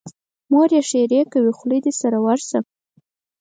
مور 0.51 0.69
یې 0.75 0.81
ښېرې 0.89 1.21
کوي: 1.31 1.51
خوله 1.57 1.77
دې 1.83 1.91
سره 2.01 2.17
ورشه. 2.25 2.59